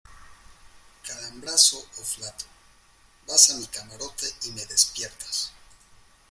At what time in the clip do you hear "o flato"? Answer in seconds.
1.77-2.45